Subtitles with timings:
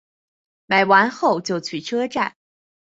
[0.65, 2.33] 买完后就去车站